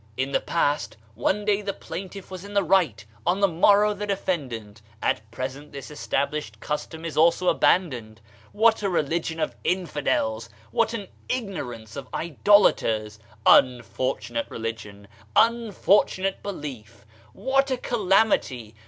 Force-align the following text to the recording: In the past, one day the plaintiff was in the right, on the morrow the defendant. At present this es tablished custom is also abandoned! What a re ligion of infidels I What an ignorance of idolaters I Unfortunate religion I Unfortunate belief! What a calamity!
In 0.17 0.31
the 0.31 0.39
past, 0.41 0.97
one 1.13 1.45
day 1.45 1.61
the 1.61 1.73
plaintiff 1.75 2.31
was 2.31 2.43
in 2.43 2.55
the 2.55 2.63
right, 2.63 3.05
on 3.23 3.39
the 3.39 3.47
morrow 3.47 3.93
the 3.93 4.07
defendant. 4.07 4.81
At 4.99 5.29
present 5.29 5.71
this 5.71 5.91
es 5.91 6.07
tablished 6.07 6.59
custom 6.59 7.05
is 7.05 7.15
also 7.15 7.49
abandoned! 7.49 8.19
What 8.51 8.81
a 8.81 8.89
re 8.89 9.03
ligion 9.03 9.39
of 9.39 9.55
infidels 9.63 10.49
I 10.49 10.65
What 10.71 10.95
an 10.95 11.07
ignorance 11.29 11.95
of 11.95 12.07
idolaters 12.15 13.19
I 13.45 13.59
Unfortunate 13.59 14.47
religion 14.49 15.07
I 15.35 15.49
Unfortunate 15.49 16.41
belief! 16.41 17.05
What 17.31 17.69
a 17.69 17.77
calamity! 17.77 18.73